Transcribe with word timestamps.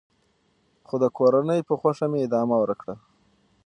خو 0.87 0.95
د 1.03 1.05
کورنۍ 1.17 1.59
په 1.67 1.73
خوښه 1.79 2.05
مې 2.11 2.19
ادامه 2.27 2.55
ورکړه. 2.59 2.95